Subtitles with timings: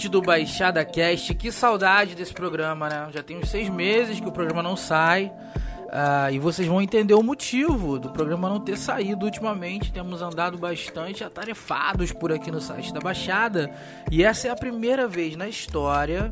[0.00, 3.08] Ouvinte do Baixada Cast, que saudade desse programa, né?
[3.12, 5.26] Já tem uns seis meses que o programa não sai.
[5.26, 9.92] Uh, e vocês vão entender o motivo do programa não ter saído ultimamente.
[9.92, 13.70] Temos andado bastante atarefados por aqui no site da Baixada.
[14.10, 16.30] E essa é a primeira vez na história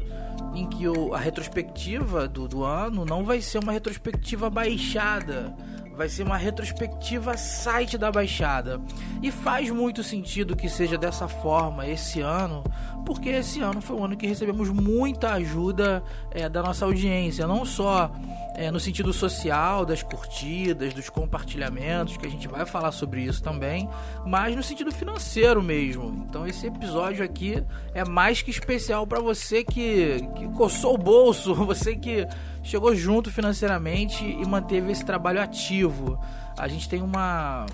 [0.55, 5.55] em que o, a retrospectiva do, do ano não vai ser uma retrospectiva baixada
[5.99, 8.81] vai ser uma retrospectiva site da Baixada.
[9.21, 12.63] E faz muito sentido que seja dessa forma esse ano,
[13.05, 17.65] porque esse ano foi um ano que recebemos muita ajuda é, da nossa audiência, não
[17.65, 18.13] só
[18.55, 23.43] é, no sentido social, das curtidas, dos compartilhamentos, que a gente vai falar sobre isso
[23.43, 23.89] também,
[24.25, 26.27] mas no sentido financeiro mesmo.
[26.29, 27.61] Então esse episódio aqui
[27.93, 32.25] é mais que especial para você que, que coçou o bolso, você que
[32.69, 36.19] chegou junto financeiramente e manteve esse trabalho ativo.
[36.57, 37.67] A gente tem uma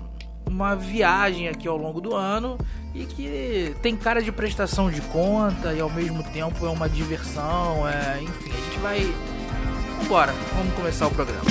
[0.47, 2.55] uma viagem aqui ao longo do ano
[2.93, 7.87] e que tem cara de prestação de conta e ao mesmo tempo é uma diversão,
[7.87, 9.13] é, enfim, a gente vai
[10.05, 11.45] Vambora, vamos começar o programa.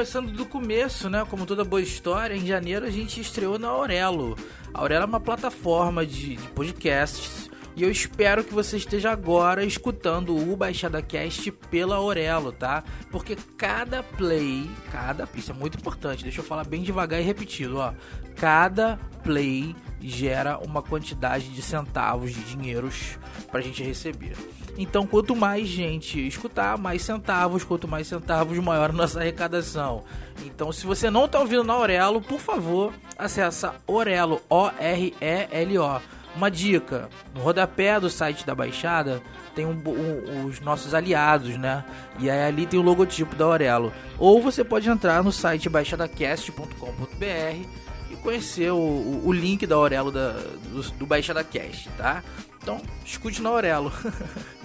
[0.00, 1.26] Começando do começo, né?
[1.28, 4.34] Como toda boa história, em janeiro a gente estreou na Aurelo.
[4.72, 9.62] A Aurelo é uma plataforma de, de podcasts e eu espero que você esteja agora
[9.62, 12.82] escutando o Baixada Cast pela Aurelo, tá?
[13.10, 17.76] Porque cada play, cada, isso é muito importante, deixa eu falar bem devagar e repetido,
[17.76, 17.92] ó.
[18.36, 19.76] Cada play
[20.08, 23.18] gera uma quantidade de centavos de dinheiros
[23.50, 24.36] para a gente receber.
[24.78, 30.04] Então, quanto mais gente escutar, mais centavos, quanto mais centavos, maior a nossa arrecadação.
[30.44, 36.00] Então, se você não está ouvindo na Aurelo, por favor, acessa Orelo, O-R-E-L-O.
[36.34, 39.20] Uma dica, no rodapé do site da Baixada
[39.54, 41.84] tem um, um, os nossos aliados, né?
[42.20, 43.92] E aí ali tem o logotipo da Aurelo.
[44.16, 47.89] Ou você pode entrar no site baixadacast.com.br
[48.20, 52.22] conhecer o, o link da Aurelo da, do, do Baixada Cast, tá?
[52.62, 53.92] Então, escute na Aurelo.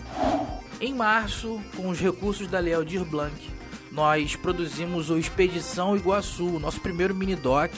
[0.81, 3.35] em março, com os recursos da Lei Aldir Blanc,
[3.91, 7.71] nós produzimos o Expedição Iguaçu, nosso primeiro mini doc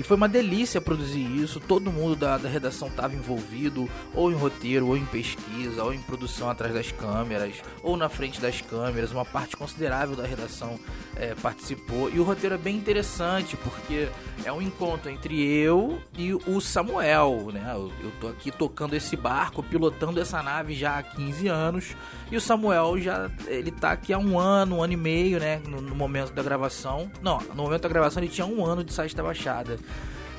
[0.00, 1.60] e foi uma delícia produzir isso.
[1.60, 6.00] Todo mundo da, da redação estava envolvido, ou em roteiro, ou em pesquisa, ou em
[6.00, 9.12] produção atrás das câmeras, ou na frente das câmeras.
[9.12, 10.80] Uma parte considerável da redação
[11.14, 12.08] é, participou.
[12.08, 14.08] E o roteiro é bem interessante, porque
[14.42, 17.50] é um encontro entre eu e o Samuel.
[17.52, 17.62] Né?
[17.70, 21.94] Eu, eu tô aqui tocando esse barco, pilotando essa nave já há 15 anos.
[22.30, 25.60] E o Samuel já ele tá aqui há um ano, um ano e meio, né?
[25.68, 27.12] No, no momento da gravação.
[27.20, 29.78] Não, no momento da gravação ele tinha um ano de site da Baixada.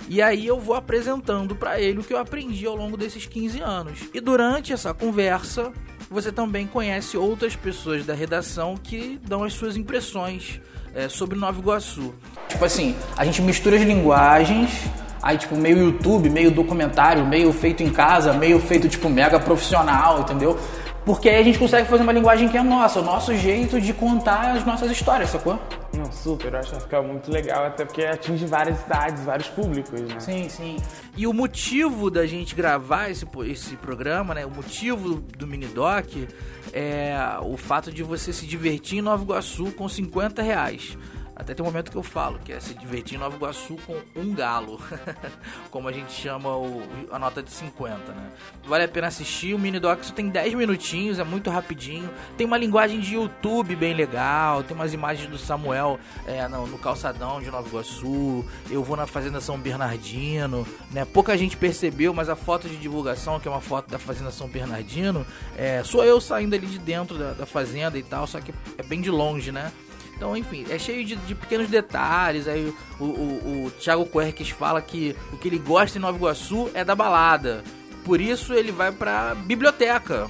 [0.08, 3.62] E aí eu vou apresentando para ele o que eu aprendi ao longo desses 15
[3.62, 4.00] anos.
[4.14, 5.72] E durante essa conversa,
[6.10, 10.60] você também conhece outras pessoas da redação que dão as suas impressões
[10.94, 12.14] é, sobre Nova Iguaçu.
[12.50, 14.72] Tipo assim, a gente mistura as linguagens,
[15.22, 20.20] aí tipo meio YouTube, meio documentário, meio feito em casa, meio feito tipo mega profissional,
[20.20, 20.60] entendeu?
[21.06, 23.94] Porque aí a gente consegue fazer uma linguagem que é nossa, o nosso jeito de
[23.94, 25.60] contar as nossas histórias, sacou?
[25.94, 29.50] Não, super, eu acho que vai ficar muito legal, até porque atinge várias idades, vários
[29.50, 30.20] públicos, né?
[30.20, 30.78] Sim, sim.
[31.18, 34.46] E o motivo da gente gravar esse, esse programa, né?
[34.46, 36.28] O motivo do Minidoc
[36.72, 40.98] é o fato de você se divertir em Nova Iguaçu com 50 reais.
[41.42, 44.00] Até tem um momento que eu falo, que é se divertir em Nova Iguaçu com
[44.16, 44.80] um galo,
[45.72, 48.30] como a gente chama o, a nota de 50, né?
[48.64, 52.08] Vale a pena assistir, o mini doc só tem 10 minutinhos, é muito rapidinho,
[52.38, 56.78] tem uma linguagem de YouTube bem legal, tem umas imagens do Samuel é, no, no,
[56.78, 61.06] calçadão de Nova Iguaçu, eu vou na Fazenda São Bernardino, né?
[61.06, 64.48] Pouca gente percebeu, mas a foto de divulgação, que é uma foto da Fazenda São
[64.48, 65.26] Bernardino,
[65.58, 68.84] é, sou eu saindo ali de dentro da, da fazenda e tal, só que é
[68.84, 69.72] bem de longe, né?
[70.22, 72.48] Então, enfim, é cheio de, de pequenos detalhes.
[72.48, 76.70] Aí o, o, o Thiago Querques fala que o que ele gosta em Nova Iguaçu
[76.76, 77.64] é da balada.
[78.12, 80.30] Por isso ele vai pra biblioteca.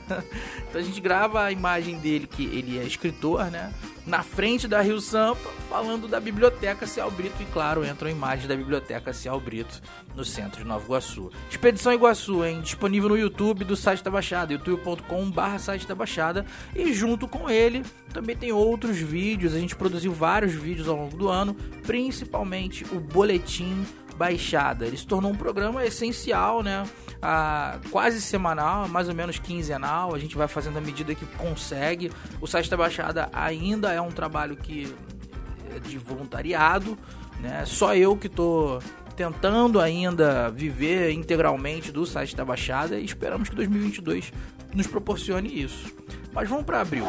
[0.66, 3.70] então a gente grava a imagem dele, que ele é escritor, né?
[4.06, 7.42] na frente da Rio Sampa, falando da Biblioteca Cial Brito.
[7.42, 9.82] E claro, entra a imagem da Biblioteca Cial Brito
[10.16, 11.30] no centro de Nova Iguaçu.
[11.50, 12.40] Expedição Iguaçu?
[12.62, 16.46] Disponível no YouTube do site da Baixada, youtube.com.br site da Baixada.
[16.74, 19.54] E junto com ele também tem outros vídeos.
[19.54, 21.54] A gente produziu vários vídeos ao longo do ano,
[21.84, 23.84] principalmente o Boletim
[24.18, 24.84] Baixada.
[24.84, 26.84] Ele se tornou um programa essencial, né?
[27.22, 30.14] Ah, quase semanal, mais ou menos quinzenal.
[30.14, 32.10] A gente vai fazendo à medida que consegue.
[32.40, 34.92] O site da Baixada ainda é um trabalho que
[35.74, 36.98] é de voluntariado,
[37.40, 37.64] né?
[37.64, 38.80] Só eu que tô
[39.14, 44.32] tentando ainda viver integralmente do site da Baixada e esperamos que 2022
[44.74, 45.92] nos proporcione isso.
[46.32, 47.04] Mas vamos para abril.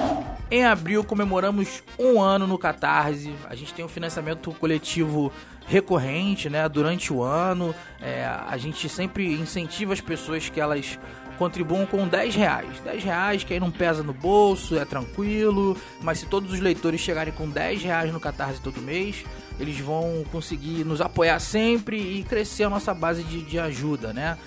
[0.49, 3.33] Em abril comemoramos um ano no Catarse.
[3.47, 5.31] A gente tem um financiamento coletivo
[5.69, 6.67] recorrente, né?
[6.67, 10.99] Durante o ano, é, a gente sempre incentiva as pessoas que elas
[11.37, 12.79] contribuam com 10 reais.
[12.83, 16.99] 10 reais que aí não pesa no bolso, é tranquilo, mas se todos os leitores
[16.99, 19.23] chegarem com 10 reais no Catarse todo mês,
[19.59, 24.37] eles vão conseguir nos apoiar sempre e crescer a nossa base de, de ajuda, né?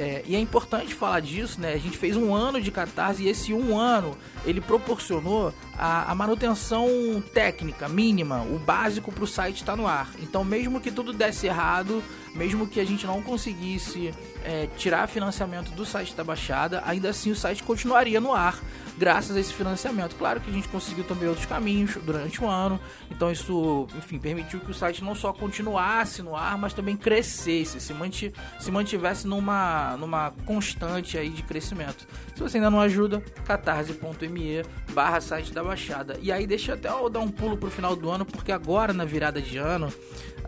[0.00, 1.74] É, e é importante falar disso, né?
[1.74, 4.16] A gente fez um ano de catarse e esse um ano
[4.46, 6.88] ele proporcionou a, a manutenção
[7.34, 10.10] técnica mínima, o básico para o site estar tá no ar.
[10.22, 12.02] Então, mesmo que tudo desse errado,
[12.34, 14.12] mesmo que a gente não conseguisse
[14.44, 18.58] é, tirar financiamento do site da Baixada, ainda assim o site continuaria no ar
[19.00, 20.14] graças a esse financiamento.
[20.16, 22.78] Claro que a gente conseguiu também outros caminhos durante o ano,
[23.10, 27.80] então isso, enfim, permitiu que o site não só continuasse no ar, mas também crescesse,
[27.80, 32.06] se, manti se mantivesse numa, numa constante aí de crescimento.
[32.34, 34.62] Se você ainda não ajuda, catarse.me
[34.92, 36.18] barra site da Baixada.
[36.20, 39.06] E aí deixa até eu dar um pulo pro final do ano, porque agora na
[39.06, 39.90] virada de ano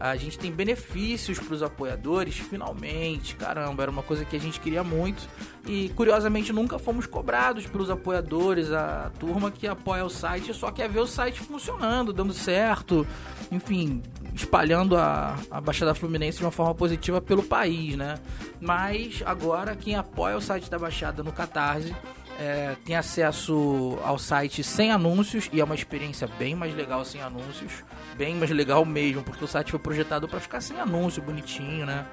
[0.02, 3.36] a gente tem benefícios para os apoiadores, finalmente.
[3.36, 5.28] Caramba, era uma coisa que a gente queria muito.
[5.64, 10.88] E curiosamente nunca fomos cobrados pelos apoiadores, a turma que apoia o site só quer
[10.88, 13.06] ver o site funcionando, dando certo,
[13.52, 14.02] enfim,
[14.34, 18.16] espalhando a, a Baixada Fluminense de uma forma positiva pelo país, né?
[18.60, 21.94] Mas agora quem apoia o site da Baixada no Catarse
[22.38, 27.20] é, tem acesso ao site sem anúncios e é uma experiência bem mais legal sem
[27.22, 27.84] anúncios,
[28.16, 32.06] bem mais legal mesmo, porque o site foi projetado para ficar sem anúncio, bonitinho, né?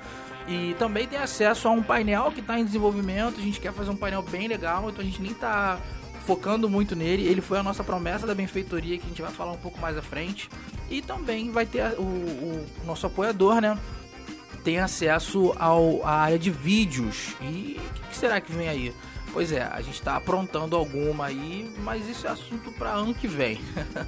[0.48, 3.40] E também tem acesso a um painel que está em desenvolvimento.
[3.40, 5.80] A gente quer fazer um painel bem legal, então a gente nem está
[6.26, 7.28] focando muito nele.
[7.28, 9.96] Ele foi a nossa promessa da benfeitoria que a gente vai falar um pouco mais
[9.96, 10.50] à frente.
[10.90, 13.78] E também vai ter o, o nosso apoiador, né?
[14.64, 17.36] Tem acesso ao, à área de vídeos.
[17.42, 18.94] E o que será que vem aí?
[19.32, 23.28] Pois é, a gente está aprontando alguma aí, mas isso é assunto para ano que
[23.28, 23.62] vem.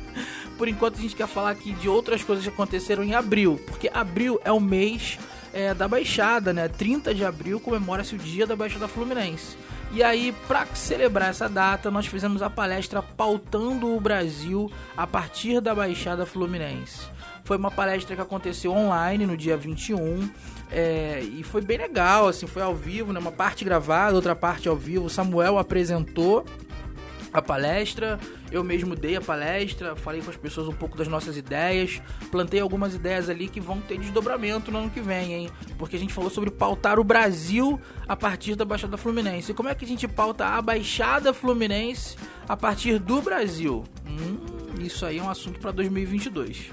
[0.58, 3.90] Por enquanto a gente quer falar aqui de outras coisas que aconteceram em abril, porque
[3.94, 5.20] abril é o mês
[5.54, 6.68] é, da Baixada, né?
[6.68, 9.58] 30 de abril comemora-se o Dia da Baixada Fluminense.
[9.94, 15.60] E aí, para celebrar essa data, nós fizemos a palestra Pautando o Brasil a partir
[15.60, 17.10] da Baixada Fluminense.
[17.44, 20.30] Foi uma palestra que aconteceu online no dia 21
[20.72, 23.20] é, e foi bem legal, assim, foi ao vivo, né?
[23.20, 25.10] Uma parte gravada, outra parte ao vivo.
[25.10, 26.46] Samuel apresentou
[27.34, 28.20] a palestra,
[28.52, 32.60] eu mesmo dei a palestra, falei com as pessoas um pouco das nossas ideias, plantei
[32.60, 35.50] algumas ideias ali que vão ter desdobramento no ano que vem, hein?
[35.78, 39.52] Porque a gente falou sobre pautar o Brasil a partir da Baixada Fluminense.
[39.52, 42.18] E como é que a gente pauta a Baixada Fluminense
[42.48, 43.86] a partir do Brasil?
[44.06, 46.70] Hum, isso aí é um assunto para 2022.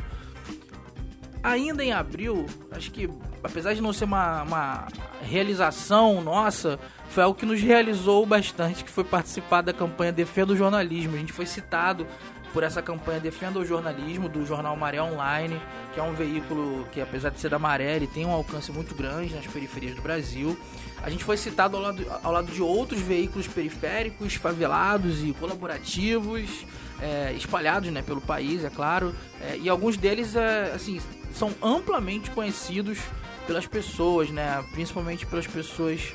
[1.43, 3.09] Ainda em abril, acho que
[3.43, 4.89] apesar de não ser uma, uma
[5.23, 6.79] realização nossa,
[7.11, 11.15] foi algo que nos realizou bastante, que foi participar da campanha Defenda o Jornalismo.
[11.15, 12.07] A gente foi citado
[12.53, 15.61] por essa campanha Defenda o Jornalismo do jornal Maré Online,
[15.93, 18.95] que é um veículo que, apesar de ser da Maré, ele tem um alcance muito
[18.95, 20.59] grande nas periferias do Brasil.
[21.03, 26.65] A gente foi citado ao lado, ao lado de outros veículos periféricos, favelados e colaborativos,
[27.01, 29.15] é, espalhados né, pelo país, é claro.
[29.41, 31.01] É, e alguns deles é, assim,
[31.39, 32.99] são amplamente conhecidos
[33.47, 34.63] pelas pessoas, né?
[34.73, 36.13] Principalmente pelas pessoas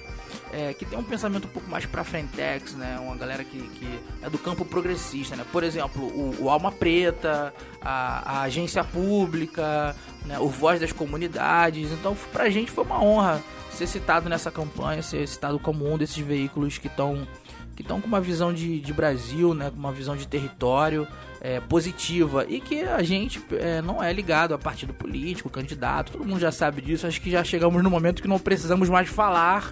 [0.52, 3.00] é, que tem um pensamento um pouco mais pra frentex, né?
[3.00, 5.46] Uma galera que, que é do campo progressista, né?
[5.52, 10.38] Por exemplo, o, o Alma Preta, a, a, agência pública, né?
[10.40, 11.92] o Voz das Comunidades.
[11.92, 16.18] Então, pra gente foi uma honra ser citado nessa campanha, ser citado como um desses
[16.18, 17.28] veículos que estão
[17.76, 19.72] que estão com uma visão de, de Brasil, né?
[19.72, 21.08] Com uma visão de território
[21.44, 26.26] é, positiva e que a gente é, não é ligado a partido político, candidato, todo
[26.26, 27.06] mundo já sabe disso.
[27.06, 29.72] Acho que já chegamos no momento que não precisamos mais falar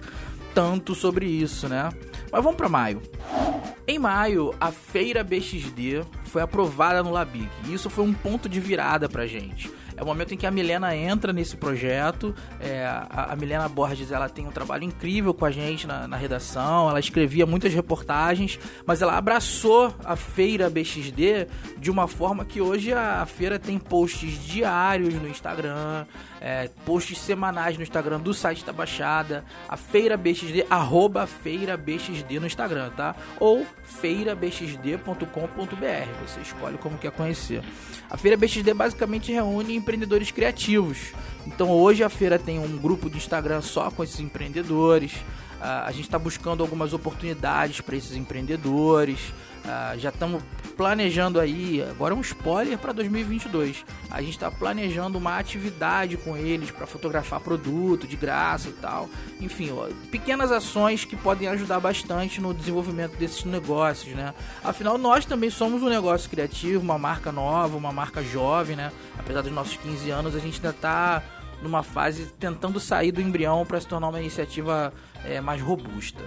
[0.54, 1.88] tanto sobre isso, né?
[2.30, 3.00] Mas vamos para maio.
[3.88, 7.48] Em maio, a feira BXD foi aprovada no Labic.
[7.66, 9.70] E isso foi um ponto de virada pra gente.
[9.96, 12.34] É o momento em que a Milena entra nesse projeto.
[12.60, 16.16] É, a, a, Milena Borges ela tem um trabalho incrível com a gente na, na,
[16.16, 16.88] redação.
[16.88, 21.46] Ela escrevia muitas reportagens, mas ela abraçou a feira BXD
[21.78, 26.06] de uma forma que hoje a, a feira tem posts diários no Instagram,
[26.42, 32.40] é, posts semanais no Instagram do site da Baixada, a feira BXD, arroba feira BXD
[32.40, 33.14] no Instagram, tá?
[33.38, 36.26] Ou feirabxd.com.br.
[36.26, 37.62] Você escolhe como quer conhecer.
[38.10, 41.12] A feira BXD basicamente reúne empreendedores criativos.
[41.46, 45.12] Então hoje a feira tem um grupo de Instagram só com esses empreendedores.
[45.12, 49.32] Uh, a gente está buscando algumas oportunidades para esses empreendedores.
[49.64, 50.42] Uh, já estamos
[50.76, 53.84] planejando aí, agora é um spoiler para 2022.
[54.10, 59.08] A gente está planejando uma atividade com eles para fotografar produto de graça e tal.
[59.40, 64.34] Enfim, ó, pequenas ações que podem ajudar bastante no desenvolvimento desses negócios, né?
[64.64, 68.90] Afinal, nós também somos um negócio criativo, uma marca nova, uma marca jovem, né?
[69.18, 71.22] Apesar dos nossos 15 anos, a gente ainda está
[71.62, 74.92] numa fase tentando sair do embrião para se tornar uma iniciativa
[75.24, 76.22] é, mais robusta.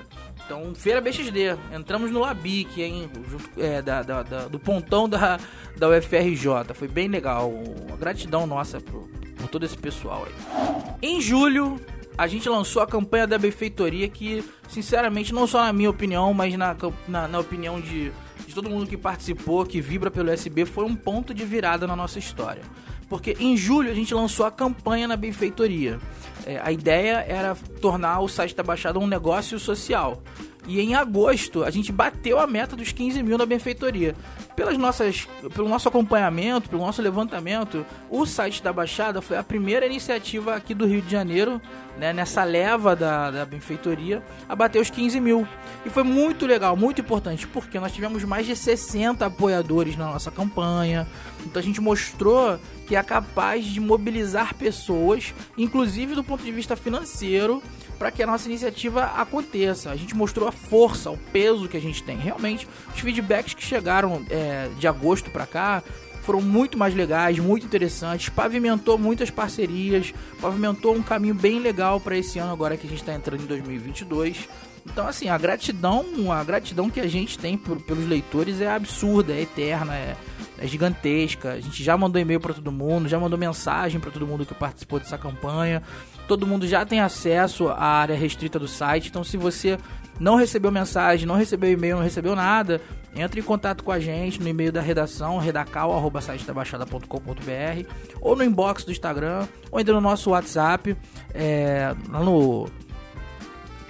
[0.45, 5.39] Então, Feira BXD, entramos no Labic, hein, junto, é, da, da, da, do pontão da,
[5.75, 10.95] da UFRJ, foi bem legal, uma gratidão nossa por, por todo esse pessoal aí.
[11.01, 11.81] Em julho,
[12.15, 16.55] a gente lançou a campanha da benfeitoria que, sinceramente, não só na minha opinião, mas
[16.55, 18.11] na, na, na opinião de,
[18.45, 21.95] de todo mundo que participou, que vibra pelo SB, foi um ponto de virada na
[21.95, 22.61] nossa história
[23.09, 25.99] porque em julho a gente lançou a campanha na benfeitoria.
[26.45, 30.21] É, a ideia era tornar o site da Baixada um negócio social.
[30.67, 34.15] E em agosto a gente bateu a meta dos 15 mil na benfeitoria.
[34.55, 39.85] Pelas nossas, pelo nosso acompanhamento, pelo nosso levantamento, o site da Baixada foi a primeira
[39.85, 41.61] iniciativa aqui do Rio de Janeiro,
[41.97, 45.47] né, nessa leva da, da benfeitoria, a bater os 15 mil.
[45.85, 50.31] E foi muito legal, muito importante, porque nós tivemos mais de 60 apoiadores na nossa
[50.31, 51.05] campanha.
[51.45, 56.75] Então a gente mostrou que é capaz de mobilizar pessoas, inclusive do ponto de vista
[56.75, 57.61] financeiro,
[57.97, 59.89] para que a nossa iniciativa aconteça.
[59.89, 62.17] A gente mostrou a força, o peso que a gente tem.
[62.17, 65.83] Realmente, os feedbacks que chegaram é, de agosto para cá
[66.25, 70.11] foram muito mais legais, muito interessantes, pavimentou muitas parcerias,
[70.41, 73.45] pavimentou um caminho bem legal para esse ano agora que a gente está entrando em
[73.45, 74.49] 2022.
[74.85, 79.33] Então, assim, a gratidão, a gratidão que a gente tem por, pelos leitores é absurda,
[79.33, 80.15] é eterna, é,
[80.57, 81.53] é gigantesca.
[81.53, 84.53] A gente já mandou e-mail para todo mundo, já mandou mensagem para todo mundo que
[84.53, 85.81] participou dessa campanha.
[86.27, 89.09] Todo mundo já tem acesso à área restrita do site.
[89.09, 89.77] Então, se você
[90.19, 92.81] não recebeu mensagem, não recebeu e-mail, não recebeu nada,
[93.15, 97.89] entre em contato com a gente no e-mail da redação, redacal.sitedabaixada.com.br
[98.21, 100.97] ou no inbox do Instagram, ou ainda no nosso WhatsApp,
[101.33, 102.67] é, no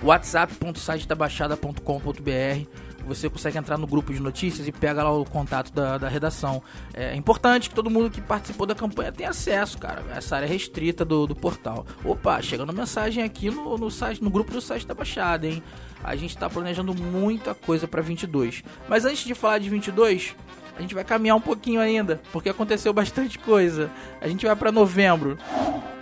[0.04, 6.10] whatsapp.sitedabaixada.com.br você consegue entrar no grupo de notícias e pega lá o contato da, da
[6.10, 6.62] redação.
[6.94, 11.06] É importante que todo mundo que participou da campanha tenha acesso, cara, essa área restrita
[11.06, 11.86] do, do portal.
[12.04, 15.64] Opa, chegando mensagem aqui no, no site, no grupo do site da Baixada, hein?
[16.04, 18.64] A gente está planejando muita coisa para 22.
[18.88, 20.36] Mas antes de falar de 22,
[20.78, 23.90] a gente vai caminhar um pouquinho ainda, porque aconteceu bastante coisa.
[24.20, 25.38] A gente vai para novembro.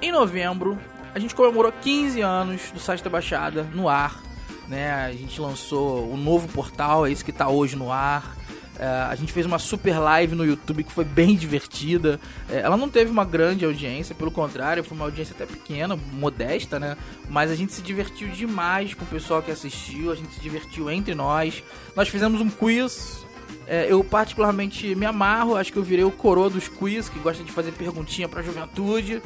[0.01, 0.77] Em novembro,
[1.13, 4.22] a gente comemorou 15 anos do site da Baixada no ar
[4.67, 4.91] né?
[4.91, 8.35] A gente lançou o novo portal, é isso que está hoje no ar.
[8.79, 12.19] É, a gente fez uma super live no YouTube que foi bem divertida.
[12.49, 16.79] É, ela não teve uma grande audiência, pelo contrário, foi uma audiência até pequena, modesta,
[16.79, 16.97] né?
[17.29, 20.89] Mas a gente se divertiu demais com o pessoal que assistiu, a gente se divertiu
[20.89, 21.63] entre nós.
[21.95, 23.23] Nós fizemos um quiz.
[23.65, 27.41] É, eu particularmente me amarro, acho que eu virei o coroa dos quiz, que gosta
[27.43, 29.21] de fazer perguntinha pra juventude.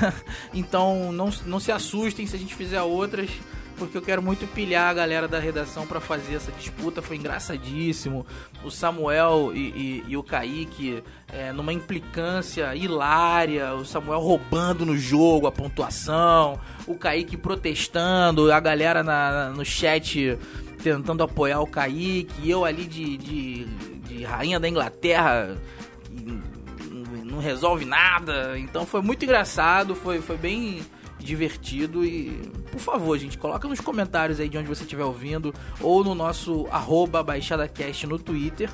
[0.54, 3.28] então não, não se assustem se a gente fizer outras
[3.82, 7.02] porque eu quero muito pilhar a galera da redação para fazer essa disputa.
[7.02, 8.24] Foi engraçadíssimo.
[8.62, 13.74] O Samuel e, e, e o Kaique é, numa implicância hilária.
[13.74, 16.60] O Samuel roubando no jogo a pontuação.
[16.86, 18.52] O Kaique protestando.
[18.52, 20.38] A galera na, no chat
[20.80, 22.32] tentando apoiar o Kaique.
[22.44, 23.64] E eu ali de, de,
[24.06, 25.56] de rainha da Inglaterra
[27.24, 28.56] não resolve nada.
[28.60, 30.82] Então foi muito engraçado, foi, foi bem
[31.18, 36.02] divertido e, por favor, gente, coloca nos comentários aí de onde você estiver ouvindo ou
[36.02, 38.70] no nosso arroba BaixadaCast no Twitter.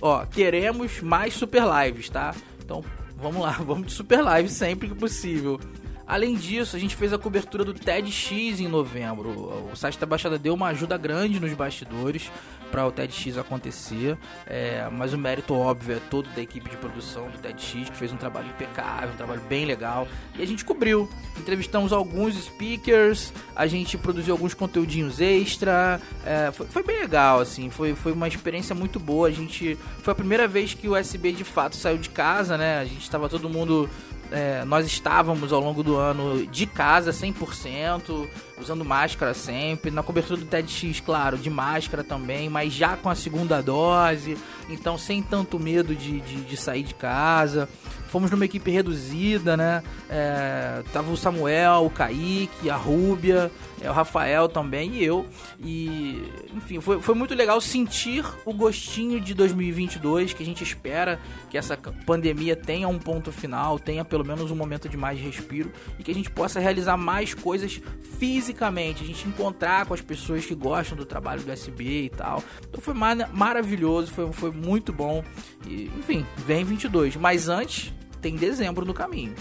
[0.00, 2.34] Ó, queremos mais super lives, tá?
[2.64, 2.82] Então,
[3.14, 5.60] vamos lá, vamos de super live sempre que possível.
[6.06, 9.28] Além disso, a gente fez a cobertura do TEDx em novembro.
[9.70, 12.30] O site da Baixada deu uma ajuda grande nos bastidores
[12.70, 17.28] para o TEDx acontecer, é, mas o mérito óbvio é todo da equipe de produção
[17.30, 20.06] do TEDx, que fez um trabalho impecável, um trabalho bem legal,
[20.36, 21.08] e a gente cobriu.
[21.36, 27.70] Entrevistamos alguns speakers, a gente produziu alguns conteúdinhos extra, é, foi, foi, bem legal, assim,
[27.70, 29.28] foi, foi uma experiência muito boa.
[29.28, 32.78] A gente foi a primeira vez que o USB de fato saiu de casa, né?
[32.78, 33.88] A gente estava todo mundo
[34.30, 38.26] é, nós estávamos ao longo do ano de casa 100%,
[38.60, 43.14] usando máscara sempre, na cobertura do TEDx, claro, de máscara também, mas já com a
[43.14, 44.36] segunda dose,
[44.68, 47.68] então sem tanto medo de, de, de sair de casa.
[48.08, 49.82] Fomos numa equipe reduzida, né?
[50.08, 55.26] É, tava o Samuel, o Kaique, a Rúbia, é, o Rafael também e eu.
[55.60, 56.22] E,
[56.54, 61.20] enfim, foi, foi muito legal sentir o gostinho de 2022, que a gente espera
[61.50, 65.72] que essa pandemia tenha um ponto final, tenha pelo menos um momento de mais respiro
[65.98, 67.80] e que a gente possa realizar mais coisas
[68.18, 72.42] fisicamente, a gente encontrar com as pessoas que gostam do trabalho do SB e tal.
[72.68, 75.24] Então foi mar maravilhoso, foi, foi muito bom.
[75.66, 77.16] E, enfim, vem 22.
[77.16, 79.34] Mas antes, tem dezembro no caminho.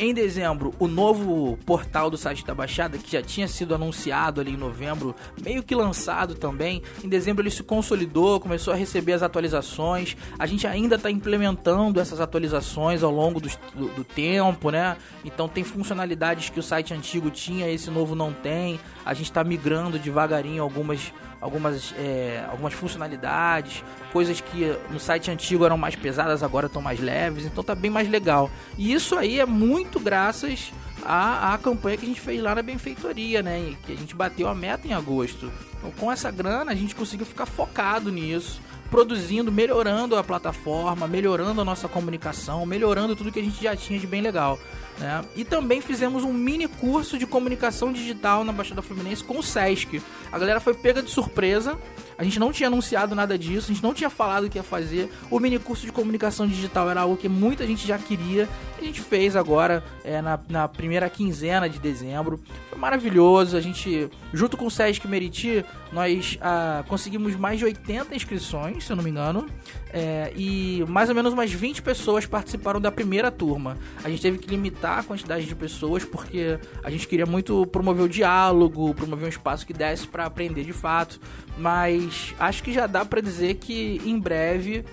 [0.00, 4.52] Em dezembro, o novo portal do site da Baixada, que já tinha sido anunciado ali
[4.52, 5.12] em novembro,
[5.42, 6.82] meio que lançado também.
[7.02, 10.16] Em dezembro ele se consolidou, começou a receber as atualizações.
[10.38, 14.96] A gente ainda está implementando essas atualizações ao longo do, do, do, tempo, né?
[15.24, 18.78] Então tem funcionalidades que o site antigo tinha, esse novo não tem.
[19.04, 25.64] A gente está migrando devagarinho algumas algumas, é, algumas funcionalidades, coisas que no site antigo
[25.64, 28.50] eram mais pesadas, agora estão mais leves, então tá bem mais legal.
[28.76, 30.72] E isso aí é muito graças
[31.04, 33.74] à, à campanha que a gente fez lá na benfeitoria, né?
[33.86, 35.50] Que a gente bateu a meta em agosto.
[35.78, 41.60] Então, com essa grana, a gente conseguiu ficar focado nisso produzindo, melhorando a plataforma, melhorando
[41.60, 44.58] a nossa comunicação, melhorando tudo que a gente já tinha de bem legal.
[44.98, 45.24] Né?
[45.36, 50.02] E também fizemos um mini curso de comunicação digital na Baixada Fluminense com o Sesc.
[50.32, 51.78] A galera foi pega de surpresa.
[52.18, 55.08] A gente não tinha anunciado nada disso, a gente não tinha falado que ia fazer.
[55.30, 58.48] O mini curso de comunicação digital era algo que muita gente já queria.
[58.76, 62.40] A gente fez agora é, na, na primeira quinzena de dezembro.
[62.68, 63.56] Foi maravilhoso.
[63.56, 68.92] A gente, junto com o Sesc Meriti, nós ah, conseguimos mais de 80 inscrições, se
[68.92, 69.46] eu não me engano.
[69.90, 73.78] É, e mais ou menos umas 20 pessoas participaram da primeira turma.
[74.04, 78.04] A gente teve que limitar a quantidade de pessoas porque a gente queria muito promover
[78.04, 81.18] o diálogo, promover um espaço que desse para aprender de fato.
[81.56, 82.07] Mas
[82.38, 84.84] acho que já dá para dizer que em breve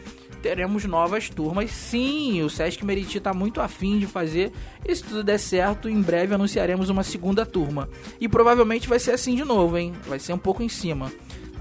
[0.41, 1.71] teremos novas turmas.
[1.71, 4.51] Sim, o Sesc Meriti está muito afim de fazer.
[4.87, 7.89] E se tudo der certo, em breve anunciaremos uma segunda turma.
[8.21, 9.93] E provavelmente vai ser assim de novo, hein?
[10.07, 11.11] Vai ser um pouco em cima.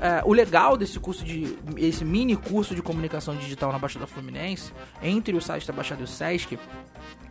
[0.01, 1.57] É, o legal desse curso de.
[1.77, 4.73] esse mini curso de comunicação digital na Baixada Fluminense,
[5.03, 6.59] entre o site da Baixada e o Sesc,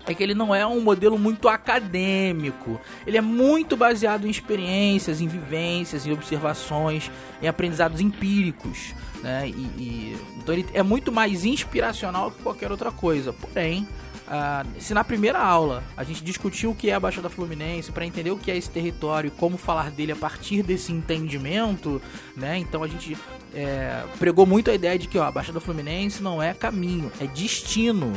[0.05, 2.79] é que ele não é um modelo muito acadêmico.
[3.05, 7.09] Ele é muito baseado em experiências, em vivências, em observações,
[7.41, 8.93] em aprendizados empíricos.
[9.21, 9.47] Né?
[9.47, 13.31] E, e, então ele é muito mais inspiracional que qualquer outra coisa.
[13.31, 13.87] Porém,
[14.27, 18.05] ah, se na primeira aula a gente discutiu o que é a Baixada Fluminense para
[18.05, 22.01] entender o que é esse território e como falar dele a partir desse entendimento,
[22.35, 22.57] né?
[22.57, 23.17] Então a gente
[23.53, 27.27] é, pregou muito a ideia de que ó, a Baixada Fluminense não é caminho, é
[27.27, 28.13] destino.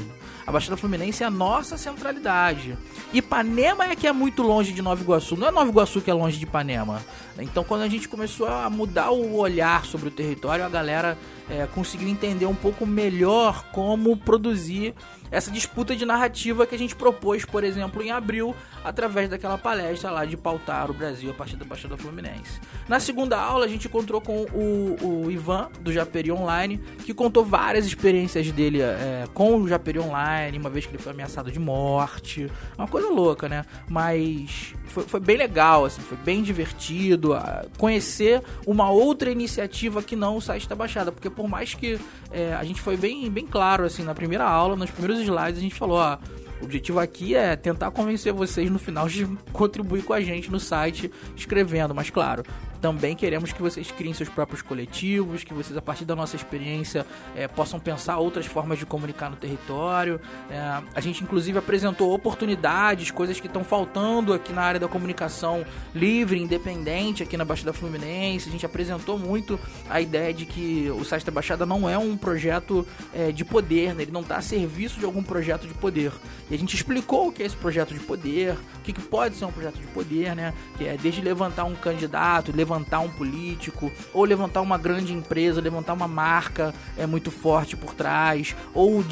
[0.47, 2.79] A Baixada Fluminense é a nossa centralidade.
[3.13, 5.37] Ipanema é que é muito longe de Nova Iguaçu.
[5.37, 7.03] Não é Nova Iguaçu que é longe de Ipanema.
[7.37, 11.67] Então, quando a gente começou a mudar o olhar sobre o território, a galera é,
[11.67, 14.95] conseguiu entender um pouco melhor como produzir
[15.31, 18.55] essa disputa de narrativa que a gente propôs, por exemplo, em abril,
[18.87, 22.61] através daquela palestra lá de pautar o Brasil a partir da Baixada Fluminense.
[22.89, 27.45] Na segunda aula, a gente encontrou com o, o Ivan, do Japeri Online, que contou
[27.45, 31.59] várias experiências dele é, com o Japeri Online, uma vez que ele foi ameaçado de
[31.59, 32.49] morte.
[32.79, 33.65] Uma coisa louca, né?
[33.89, 37.37] Mas foi, foi bem legal, assim, foi bem divertido
[37.77, 41.99] conhecer uma outra iniciativa que não o site da Baixada, porque por mais que
[42.31, 45.63] é, a gente foi bem, bem claro, assim, na primeira aula, nos primeiros slides, a
[45.63, 46.19] gente falou, ó
[46.61, 50.59] o objetivo aqui é tentar convencer vocês no final de contribuir com a gente no
[50.59, 52.43] site escrevendo, mas claro,
[52.87, 57.05] também queremos que vocês criem seus próprios coletivos, que vocês, a partir da nossa experiência,
[57.35, 60.21] é, possam pensar outras formas de comunicar no território.
[60.49, 60.57] É,
[60.95, 66.41] a gente, inclusive, apresentou oportunidades, coisas que estão faltando aqui na área da comunicação livre,
[66.41, 68.49] independente, aqui na Baixada Fluminense.
[68.49, 69.59] A gente apresentou muito
[69.91, 73.97] a ideia de que o site da Baixada não é um projeto é, de poder,
[73.97, 74.03] né?
[74.03, 76.13] ele não está a serviço de algum projeto de poder.
[76.49, 79.35] E a gente explicou o que é esse projeto de poder, o que, que pode
[79.35, 80.55] ser um projeto de poder, né?
[80.79, 85.93] Que é desde levantar um candidato, levantar um político, ou levantar uma grande empresa, levantar
[85.93, 89.05] uma marca é muito forte por trás, ou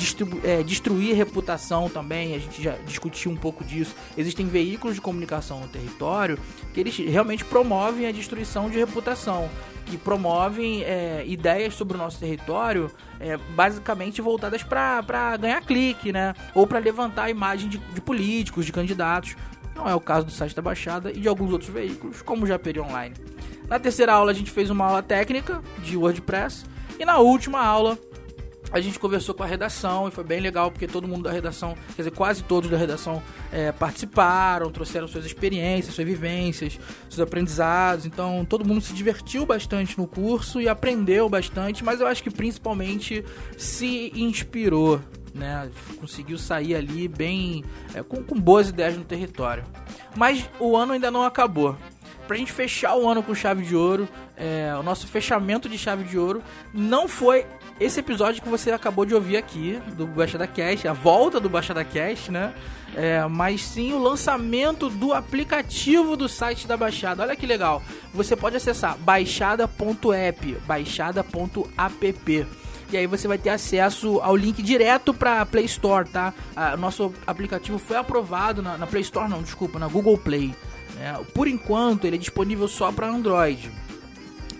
[0.42, 2.34] é, destruir reputação também.
[2.34, 3.94] A gente já discutiu um pouco disso.
[4.16, 6.38] Existem veículos de comunicação no território
[6.72, 9.48] que eles realmente promovem a destruição de reputação
[9.84, 16.34] que promovem é, ideias sobre o nosso território, é, basicamente voltadas para ganhar clique, né?
[16.54, 19.36] Ou para levantar a imagem de, de, políticos, de candidatos.
[19.74, 22.46] Não é o caso do site da Baixada e de alguns outros veículos, como o
[22.46, 23.14] Japeri Online.
[23.68, 26.64] Na terceira aula a gente fez uma aula técnica de WordPress
[26.98, 27.98] e na última aula
[28.74, 31.76] a gente conversou com a redação e foi bem legal porque todo mundo da redação,
[31.94, 33.22] quer dizer, quase todos da redação
[33.52, 38.04] é, participaram, trouxeram suas experiências, suas vivências, seus aprendizados.
[38.04, 42.30] Então todo mundo se divertiu bastante no curso e aprendeu bastante, mas eu acho que
[42.30, 43.24] principalmente
[43.56, 45.00] se inspirou.
[45.32, 49.64] Né, conseguiu sair ali bem é, com, com boas ideias no território.
[50.16, 51.76] Mas o ano ainda não acabou.
[52.26, 56.04] Pra gente fechar o ano com chave de ouro, é, o nosso fechamento de chave
[56.04, 57.46] de ouro não foi
[57.78, 61.84] esse episódio que você acabou de ouvir aqui, do Baixada Cast, a volta do Baixada
[61.84, 62.54] Cast, né?
[62.94, 67.22] É, mas sim o lançamento do aplicativo do site da Baixada.
[67.22, 67.82] Olha que legal.
[68.12, 72.46] Você pode acessar baixada.app, baixada.app.
[72.92, 76.32] E aí você vai ter acesso ao link direto para Play Store, tá?
[76.54, 80.54] Ah, nosso aplicativo foi aprovado na, na, Play Store, não, desculpa, na Google Play.
[80.94, 81.18] Né?
[81.34, 83.70] Por enquanto ele é disponível só para Android.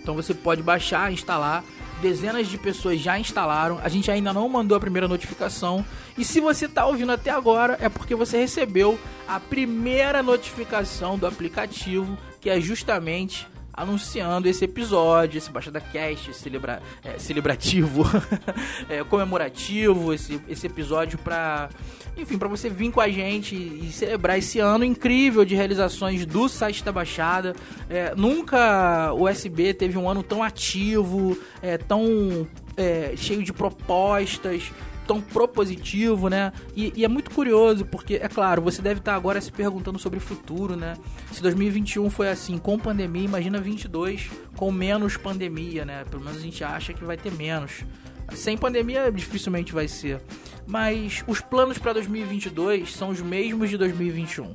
[0.00, 1.64] Então você pode baixar, instalar
[2.00, 5.84] dezenas de pessoas já instalaram, a gente ainda não mandou a primeira notificação.
[6.18, 11.26] E se você está ouvindo até agora, é porque você recebeu a primeira notificação do
[11.26, 18.04] aplicativo, que é justamente anunciando esse episódio, esse Baixada Cast celebra, é, celebrativo,
[18.88, 21.68] é, comemorativo, esse, esse episódio para
[22.16, 26.48] enfim, para você vir com a gente e celebrar esse ano incrível de realizações do
[26.48, 27.54] site da Baixada.
[27.90, 34.70] É, nunca o SB teve um ano tão ativo, é, tão é, cheio de propostas,
[35.06, 36.52] tão propositivo, né?
[36.74, 40.18] E, e, é muito curioso, porque, é claro, você deve estar agora se perguntando sobre
[40.18, 40.94] o futuro, né?
[41.32, 46.04] Se 2021 foi assim, com pandemia, imagina 22 com menos pandemia, né?
[46.10, 47.84] Pelo menos a gente acha que vai ter menos.
[48.32, 50.20] Sem pandemia, dificilmente vai ser.
[50.66, 54.54] Mas os planos para 2022 são os mesmos de 2021.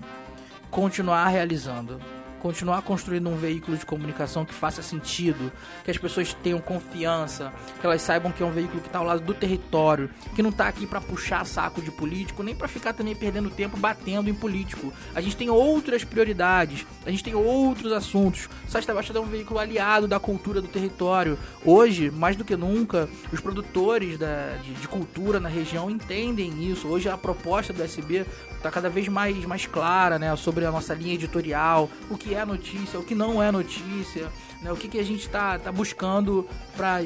[0.72, 2.00] Continuar realizando
[2.40, 5.52] continuar construindo um veículo de comunicação que faça sentido,
[5.84, 9.06] que as pessoas tenham confiança, que elas saibam que é um veículo que está ao
[9.06, 12.94] lado do território, que não está aqui para puxar saco de político, nem para ficar
[12.94, 14.94] também perdendo tempo batendo em político.
[15.14, 18.50] A gente tem outras prioridades, a gente tem outros assuntos.
[18.68, 21.38] O Site da Baixada é um veículo aliado da cultura do território.
[21.64, 26.88] Hoje, mais do que nunca, os produtores da, de, de cultura na região entendem isso.
[26.88, 28.26] Hoje a proposta do SB
[28.56, 32.46] está cada vez mais, mais clara né, sobre a nossa linha editorial, o que é
[32.46, 36.48] notícia, o que não é notícia, né, o que, que a gente está tá buscando
[36.76, 37.02] para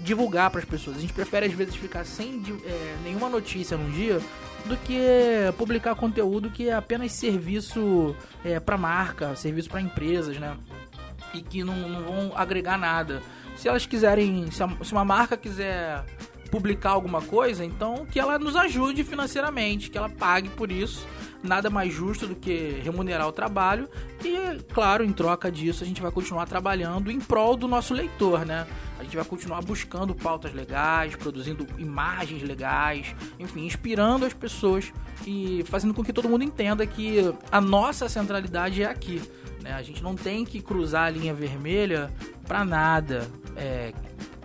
[0.00, 0.96] divulgar para as pessoas.
[0.96, 4.20] A gente prefere às vezes ficar sem é, nenhuma notícia num dia
[4.64, 5.00] do que
[5.58, 10.56] publicar conteúdo que é apenas serviço é, para marca, serviço para empresas, né?
[11.34, 13.22] E que não, não, vão agregar nada.
[13.56, 16.04] Se elas quiserem, se, a, se uma marca quiser
[16.52, 21.08] publicar alguma coisa, então que ela nos ajude financeiramente, que ela pague por isso.
[21.42, 23.88] Nada mais justo do que remunerar o trabalho
[24.22, 28.44] e, claro, em troca disso a gente vai continuar trabalhando em prol do nosso leitor,
[28.44, 28.64] né?
[28.98, 34.92] A gente vai continuar buscando pautas legais, produzindo imagens legais, enfim, inspirando as pessoas
[35.26, 39.20] e fazendo com que todo mundo entenda que a nossa centralidade é aqui.
[39.62, 39.72] Né?
[39.72, 42.12] A gente não tem que cruzar a linha vermelha
[42.46, 43.26] para nada.
[43.56, 43.92] É,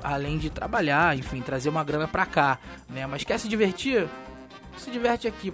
[0.04, 3.06] além de trabalhar, enfim, trazer uma grana pra cá, né?
[3.08, 4.08] Mas quer se divertir?
[4.78, 5.54] Se diverte aqui.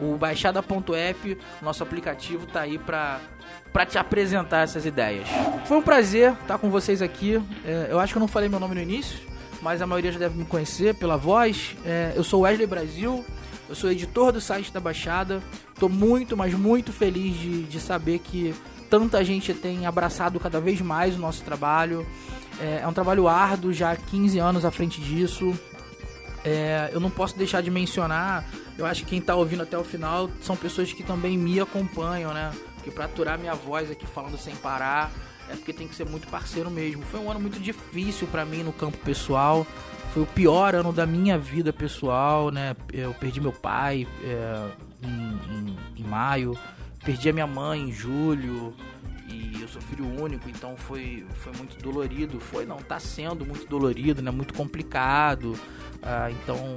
[0.00, 3.20] O baixada.app, nosso aplicativo, tá aí pra,
[3.72, 5.28] pra te apresentar essas ideias.
[5.66, 7.40] Foi um prazer estar com vocês aqui.
[7.64, 9.18] É, eu acho que eu não falei meu nome no início,
[9.62, 11.76] mas a maioria já deve me conhecer pela voz.
[11.84, 13.24] É, eu sou Wesley Brasil,
[13.68, 15.40] eu sou editor do site da Baixada.
[15.78, 18.54] Tô muito, mas muito feliz de, de saber que
[18.90, 22.06] tanta gente tem abraçado cada vez mais o nosso trabalho.
[22.60, 25.58] É, é um trabalho árduo, já há 15 anos à frente disso.
[26.44, 28.44] É, eu não posso deixar de mencionar,
[28.76, 32.34] eu acho que quem está ouvindo até o final são pessoas que também me acompanham,
[32.34, 32.50] né?
[32.74, 35.10] Porque para aturar minha voz aqui falando sem parar,
[35.48, 37.02] é porque tem que ser muito parceiro mesmo.
[37.02, 39.66] Foi um ano muito difícil para mim no campo pessoal.
[40.12, 42.76] Foi o pior ano da minha vida pessoal, né?
[42.92, 44.70] Eu perdi meu pai é,
[45.02, 46.58] em, em, em maio,
[47.04, 48.74] perdi a minha mãe em julho,
[49.64, 52.38] eu sou filho único, então foi, foi muito dolorido.
[52.38, 54.30] Foi, não, tá sendo muito dolorido, né?
[54.30, 55.58] Muito complicado.
[56.02, 56.76] Ah, então,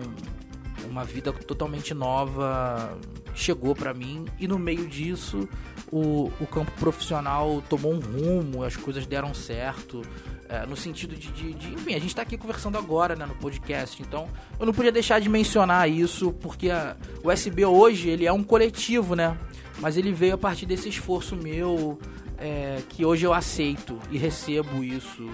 [0.89, 2.97] uma vida totalmente nova
[3.35, 5.47] chegou para mim e no meio disso
[5.91, 10.01] o, o campo profissional tomou um rumo, as coisas deram certo.
[10.49, 13.35] É, no sentido de, de, de, Enfim, a gente está aqui conversando agora né, no
[13.35, 18.25] podcast, então eu não podia deixar de mencionar isso, porque a, o SB hoje ele
[18.25, 19.37] é um coletivo, né?
[19.79, 21.99] Mas ele veio a partir desse esforço meu,
[22.37, 25.29] é, que hoje eu aceito e recebo isso,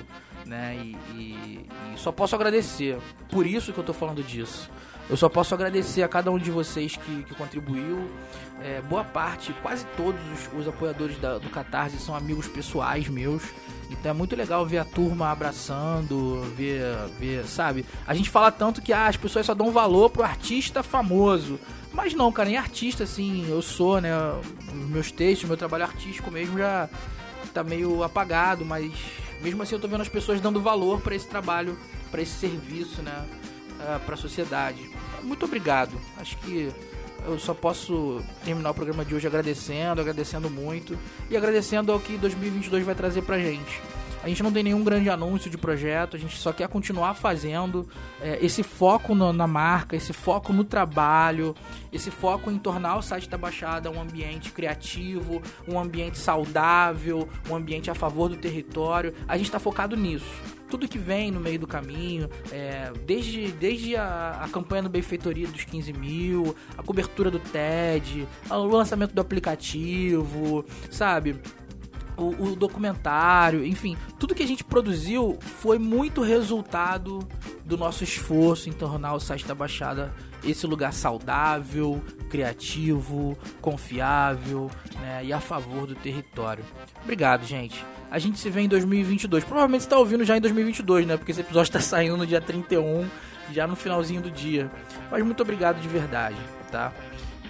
[0.45, 0.75] né?
[0.77, 2.97] E, e, e, só posso agradecer.
[3.29, 4.69] Por isso que eu tô falando disso.
[5.09, 8.09] Eu só posso agradecer a cada um de vocês que, que contribuiu.
[8.61, 13.43] É, boa parte, quase todos os, os apoiadores da, do Catarse são amigos pessoais meus.
[13.89, 16.83] Então é muito legal ver a turma abraçando, ver,
[17.19, 17.85] ver, sabe?
[18.07, 21.59] A gente fala tanto que ah, as pessoas só dão valor pro artista famoso.
[21.91, 24.11] Mas não, cara, em artista, assim, eu sou, né?
[24.71, 26.89] Meus textos, meu trabalho artístico mesmo já
[27.53, 28.91] tá meio apagado, mas
[29.41, 31.77] mesmo assim eu tô vendo as pessoas dando valor para esse trabalho,
[32.09, 33.23] para esse serviço, né?
[33.83, 34.89] Uh, pra sociedade.
[35.21, 35.99] Muito obrigado.
[36.17, 36.71] Acho que
[37.25, 40.97] eu só posso terminar o programa de hoje agradecendo, agradecendo muito
[41.29, 43.81] e agradecendo ao que 2022 vai trazer pra gente.
[44.23, 47.85] A gente não tem nenhum grande anúncio de projeto, a gente só quer continuar fazendo
[48.21, 51.53] é, esse foco no, na marca, esse foco no trabalho,
[51.91, 57.55] esse foco em tornar o site da Baixada um ambiente criativo, um ambiente saudável, um
[57.55, 59.13] ambiente a favor do território.
[59.27, 60.25] A gente está focado nisso
[60.73, 65.47] tudo que vem no meio do caminho, é, desde, desde a, a, campanha do Benfeitoria
[65.47, 71.39] dos 15 mil, a cobertura do TED, o lançamento do aplicativo, sabe?
[72.17, 77.19] O, o, documentário, enfim, tudo que a gente produziu foi muito resultado
[77.65, 85.21] do nosso esforço em tornar o site da Baixada esse lugar saudável, criativo, confiável né,
[85.23, 86.63] e a favor do território.
[87.01, 87.83] Obrigado, gente.
[88.11, 89.43] A gente se vê em 2022.
[89.43, 91.17] Provavelmente você está ouvindo já em 2022, né?
[91.17, 93.07] Porque esse episódio está saindo no dia 31,
[93.51, 94.69] já no finalzinho do dia.
[95.09, 96.37] Mas muito obrigado de verdade,
[96.71, 96.93] tá?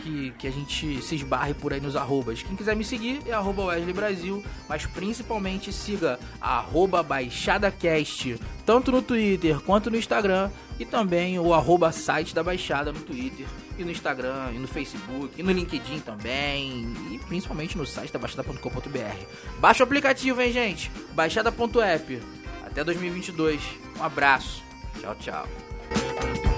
[0.04, 2.44] Que, que a gente se esbarre por aí nos arrobas.
[2.44, 9.02] Quem quiser me seguir é arroba Wesley Brasil, mas principalmente siga arroba BaixadaCast, tanto no
[9.02, 13.46] Twitter quanto no Instagram, e também o arroba site da Baixada no Twitter,
[13.78, 18.20] e no Instagram, e no Facebook, e no LinkedIn também, e principalmente no site da
[18.20, 19.60] Baixada.com.br.
[19.60, 20.92] Baixa o aplicativo, hein, gente?
[21.14, 22.22] Baixada.app.
[22.66, 23.62] Até 2022.
[24.00, 24.64] Um abraço.
[25.00, 26.53] Tchau, tchau.